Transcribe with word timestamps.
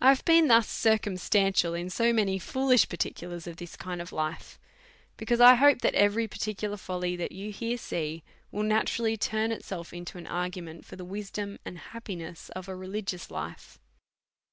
I 0.00 0.08
have 0.08 0.24
been 0.24 0.48
thus 0.48 0.68
circumstantial 0.68 1.74
in 1.74 1.90
so 1.90 2.12
many 2.12 2.40
foolish 2.40 2.88
particulars 2.88 3.46
of 3.46 3.56
this 3.58 3.76
kind, 3.76 4.00
because 5.16 5.40
I 5.40 5.54
hope 5.54 5.78
that 5.82 5.94
every 5.94 6.26
par 6.26 6.38
ticular 6.38 6.76
folly 6.76 7.14
that 7.14 7.30
you 7.30 7.52
see 7.78 8.10
here 8.14 8.22
will 8.50 8.64
naturally 8.64 9.16
turn 9.16 9.52
it 9.52 9.64
self 9.64 9.92
into 9.92 10.18
an 10.18 10.26
argument 10.26 10.84
for 10.84 10.96
the 10.96 11.04
wisdom 11.04 11.60
and 11.64 11.78
happiness 11.78 12.48
of 12.56 12.66
a 12.66 12.74
religious 12.74 13.30
life. 13.30 13.78